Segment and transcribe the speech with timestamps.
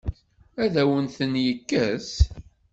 [0.63, 2.09] Ad awen-ten-yekkes?